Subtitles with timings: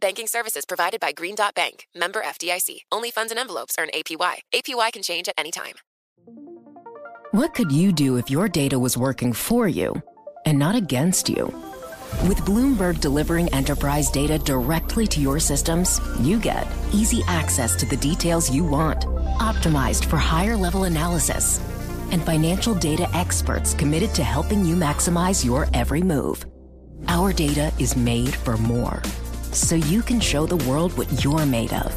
[0.00, 2.78] Banking services provided by Green Dot Bank, member FDIC.
[2.90, 4.38] Only funds and envelopes earn APY.
[4.52, 5.74] APY can change at any time.
[7.30, 9.94] What could you do if your data was working for you
[10.46, 11.46] and not against you?
[12.28, 17.96] With Bloomberg delivering enterprise data directly to your systems, you get easy access to the
[17.96, 19.02] details you want,
[19.38, 21.60] optimized for higher level analysis,
[22.10, 26.44] and financial data experts committed to helping you maximize your every move.
[27.08, 29.02] Our data is made for more,
[29.54, 31.92] so you can show the world what you're made of.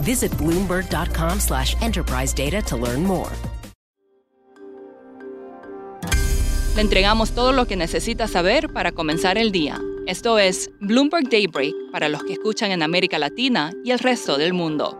[0.00, 3.30] Visit Bloomberg.com slash enterprise data to learn more.
[6.74, 9.78] Le entregamos todo lo que necesita saber para comenzar el día.
[10.06, 14.54] Esto es Bloomberg Daybreak para los que escuchan en América Latina y el resto del
[14.54, 14.98] mundo.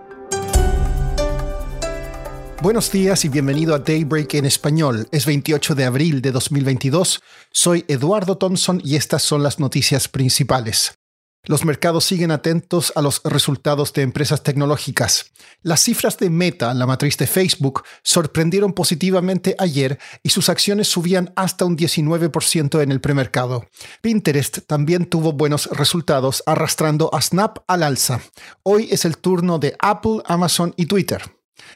[2.63, 5.09] Buenos días y bienvenido a Daybreak en español.
[5.11, 7.21] Es 28 de abril de 2022.
[7.51, 11.02] Soy Eduardo Thompson y estas son las noticias principales.
[11.45, 15.33] Los mercados siguen atentos a los resultados de empresas tecnológicas.
[15.63, 21.33] Las cifras de Meta, la matriz de Facebook, sorprendieron positivamente ayer y sus acciones subían
[21.35, 23.67] hasta un 19% en el premercado.
[24.03, 28.21] Pinterest también tuvo buenos resultados arrastrando a Snap al alza.
[28.63, 31.23] Hoy es el turno de Apple, Amazon y Twitter.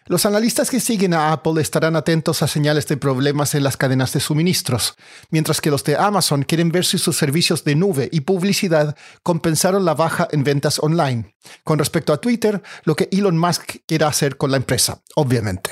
[0.06, 4.12] Los analistas que siguen a Apple estarán atentos a señales de problemas en las cadenas
[4.12, 4.94] de suministros,
[5.30, 9.84] mientras que los de Amazon quieren ver si sus servicios de nube y publicidad compensaron
[9.84, 11.34] la baja en ventas online.
[11.64, 15.70] Con respecto a Twitter, lo que Elon Musk quiere hacer con la empresa, obviamente.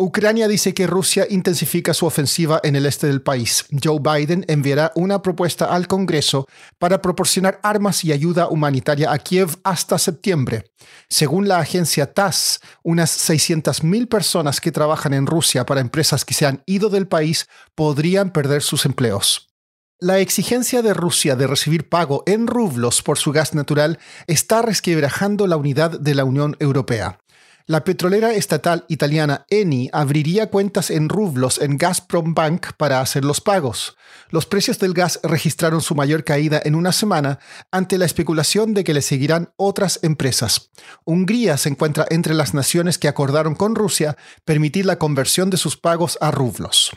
[0.00, 3.66] Ucrania dice que Rusia intensifica su ofensiva en el este del país.
[3.84, 6.48] Joe Biden enviará una propuesta al Congreso
[6.78, 10.72] para proporcionar armas y ayuda humanitaria a Kiev hasta septiembre.
[11.10, 16.46] Según la agencia TASS, unas 600.000 personas que trabajan en Rusia para empresas que se
[16.46, 19.50] han ido del país podrían perder sus empleos.
[19.98, 25.46] La exigencia de Rusia de recibir pago en rublos por su gas natural está resquebrajando
[25.46, 27.18] la unidad de la Unión Europea.
[27.66, 33.40] La petrolera estatal italiana Eni abriría cuentas en rublos en Gazprom Bank para hacer los
[33.40, 33.96] pagos.
[34.30, 37.38] Los precios del gas registraron su mayor caída en una semana
[37.70, 40.70] ante la especulación de que le seguirán otras empresas.
[41.04, 45.76] Hungría se encuentra entre las naciones que acordaron con Rusia permitir la conversión de sus
[45.76, 46.90] pagos a rublos.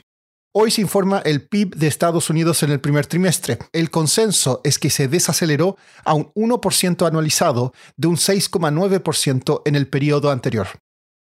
[0.55, 3.57] Hoy se informa el PIB de Estados Unidos en el primer trimestre.
[3.71, 9.87] El consenso es que se desaceleró a un 1% anualizado de un 6,9% en el
[9.87, 10.67] periodo anterior.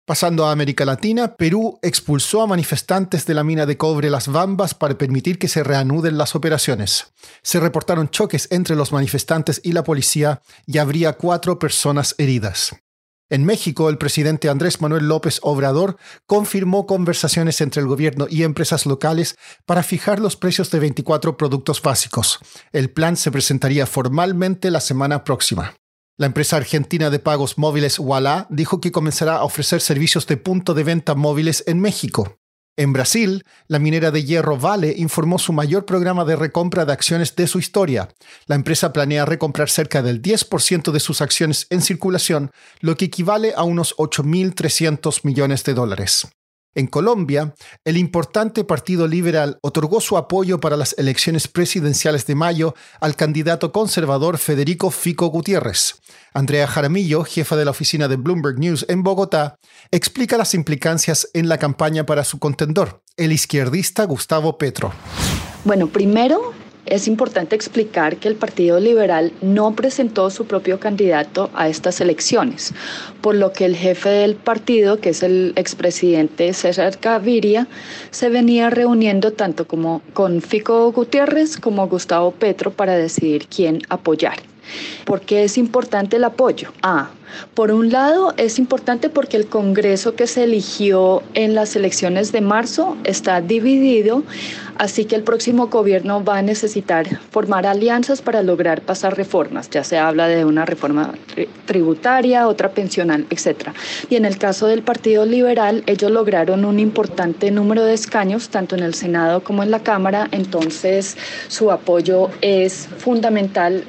[0.04, 4.74] Pasando a América Latina, Perú expulsó a manifestantes de la mina de cobre Las Bambas
[4.74, 7.12] para permitir que se reanuden las operaciones.
[7.42, 12.72] Se reportaron choques entre los manifestantes y la policía y habría cuatro personas heridas.
[13.30, 15.96] En México, el presidente Andrés Manuel López Obrador
[16.26, 19.36] confirmó conversaciones entre el gobierno y empresas locales
[19.66, 22.40] para fijar los precios de 24 productos básicos.
[22.72, 25.74] El plan se presentaría formalmente la semana próxima.
[26.18, 30.74] La empresa argentina de pagos móviles Walla dijo que comenzará a ofrecer servicios de punto
[30.74, 32.39] de venta móviles en México.
[32.76, 37.36] En Brasil, la minera de hierro Vale informó su mayor programa de recompra de acciones
[37.36, 38.08] de su historia.
[38.46, 42.50] La empresa planea recomprar cerca del 10% de sus acciones en circulación,
[42.80, 46.28] lo que equivale a unos 8.300 millones de dólares.
[46.74, 47.52] En Colombia,
[47.84, 53.72] el importante Partido Liberal otorgó su apoyo para las elecciones presidenciales de mayo al candidato
[53.72, 55.96] conservador Federico Fico Gutiérrez.
[56.32, 59.56] Andrea Jaramillo, jefa de la oficina de Bloomberg News en Bogotá,
[59.90, 64.92] explica las implicancias en la campaña para su contendor, el izquierdista Gustavo Petro.
[65.64, 66.49] Bueno, primero
[66.90, 72.74] es importante explicar que el Partido Liberal no presentó su propio candidato a estas elecciones,
[73.22, 77.68] por lo que el jefe del partido, que es el expresidente César Gaviria,
[78.10, 84.49] se venía reuniendo tanto como con Fico Gutiérrez como Gustavo Petro para decidir quién apoyar.
[85.04, 86.72] ¿Por qué es importante el apoyo?
[86.82, 87.10] Ah,
[87.54, 92.40] por un lado es importante porque el Congreso que se eligió en las elecciones de
[92.40, 94.22] marzo está dividido,
[94.78, 99.70] así que el próximo gobierno va a necesitar formar alianzas para lograr pasar reformas.
[99.70, 101.12] Ya se habla de una reforma
[101.66, 103.70] tributaria, otra pensional, etc.
[104.08, 108.76] Y en el caso del Partido Liberal, ellos lograron un importante número de escaños, tanto
[108.76, 111.16] en el Senado como en la Cámara, entonces
[111.48, 113.84] su apoyo es fundamental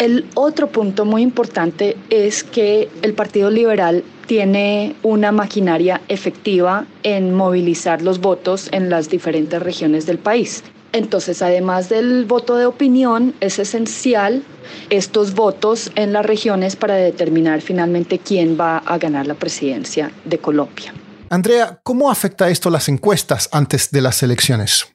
[0.00, 7.34] el otro punto muy importante es que el Partido Liberal tiene una maquinaria efectiva en
[7.34, 10.64] movilizar los votos en las diferentes regiones del país.
[10.92, 14.42] Entonces, además del voto de opinión, es esencial
[14.88, 20.38] estos votos en las regiones para determinar finalmente quién va a ganar la presidencia de
[20.38, 20.94] Colombia.
[21.28, 24.86] Andrea, ¿cómo afecta esto las encuestas antes de las elecciones?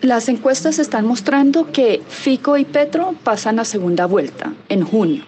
[0.00, 5.24] Las encuestas están mostrando que Fico y Petro pasan a segunda vuelta en junio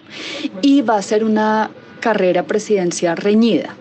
[0.62, 1.70] y va a ser una
[2.00, 3.74] carrera presidencial reñida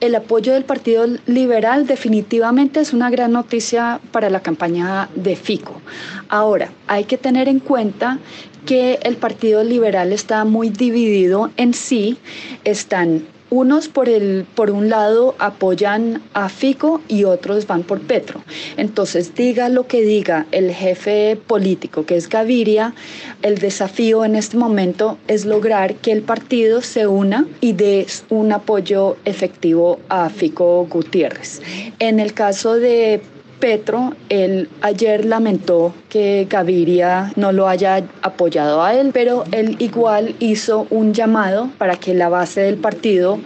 [0.00, 5.80] el apoyo del Partido Liberal definitivamente es una gran noticia para la campaña de Fico.
[6.28, 8.18] Ahora, hay que tener en cuenta
[8.64, 12.16] que el Partido Liberal está muy dividido en sí.
[12.64, 18.42] Están unos por, el, por un lado apoyan a Fico y otros van por Petro.
[18.76, 22.94] Entonces, diga lo que diga el jefe político, que es Gaviria,
[23.42, 28.52] el desafío en este momento es lograr que el partido se una y dé un
[28.52, 31.60] apoyo efectivo a Fico Gutiérrez.
[31.98, 33.20] En el caso de
[33.60, 40.34] Petro, él ayer lamentó que Gaviria no lo haya apoyado a él, pero él igual
[40.40, 43.38] hizo un llamado para que la base del partido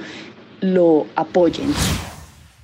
[0.60, 1.74] lo apoyen.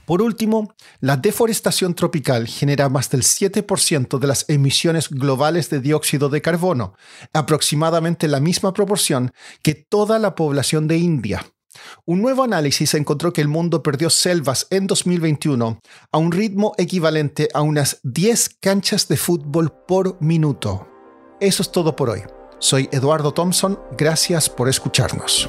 [0.06, 6.28] Por último, la deforestación tropical genera más del 7% de las emisiones globales de dióxido
[6.28, 6.94] de carbono,
[7.32, 9.32] aproximadamente la misma proporción
[9.62, 11.46] que toda la población de India.
[12.04, 15.80] Un nuevo análisis encontró que el mundo perdió selvas en 2021
[16.12, 20.88] a un ritmo equivalente a unas 10 canchas de fútbol por minuto.
[21.40, 22.22] Eso es todo por hoy.
[22.58, 25.48] Soy Eduardo Thompson, gracias por escucharnos.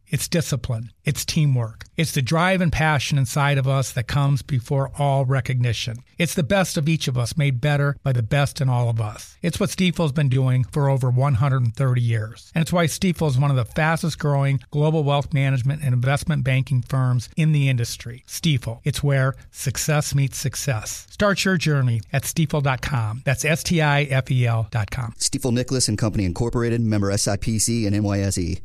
[0.11, 0.91] It's discipline.
[1.05, 1.85] It's teamwork.
[1.95, 5.99] It's the drive and passion inside of us that comes before all recognition.
[6.17, 8.99] It's the best of each of us made better by the best in all of
[8.99, 9.37] us.
[9.41, 12.51] It's what Stifel's been doing for over 130 years.
[12.53, 16.43] And it's why Stifel is one of the fastest growing global wealth management and investment
[16.43, 18.25] banking firms in the industry.
[18.27, 18.81] Stifel.
[18.83, 21.07] It's where success meets success.
[21.09, 23.21] Start your journey at stifel.com.
[23.23, 25.13] That's S T I F E L.com.
[25.17, 28.61] Stifel Nicholas and Company Incorporated, member SIPC and NYSE.